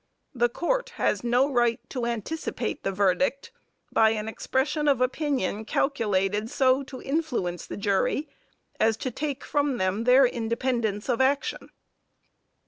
The 0.33 0.49
Court 0.49 0.93
has 0.95 1.23
no 1.23 1.47
right 1.53 1.79
to 1.91 2.07
anticipate 2.07 2.81
the 2.81 2.91
verdict 2.91 3.51
by 3.91 4.09
an 4.09 4.27
expression 4.27 4.87
of 4.87 4.99
opinion 4.99 5.63
calculated 5.63 6.49
so 6.49 6.81
to 6.85 7.03
influence 7.03 7.67
the 7.67 7.77
jury 7.77 8.27
as 8.79 8.97
to 8.97 9.11
take 9.11 9.43
from 9.43 9.77
them 9.77 10.05
their 10.05 10.25
independence 10.25 11.07
of 11.07 11.21
action." 11.21 11.69